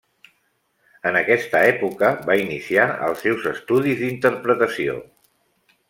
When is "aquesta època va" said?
1.19-2.37